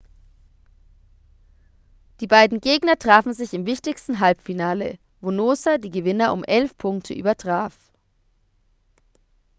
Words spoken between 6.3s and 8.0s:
um 11 punkte übertraf